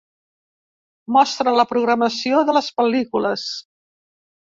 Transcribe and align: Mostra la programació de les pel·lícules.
Mostra 1.17 1.53
la 1.59 1.67
programació 1.73 2.43
de 2.51 2.59
les 2.59 2.73
pel·lícules. 2.81 3.49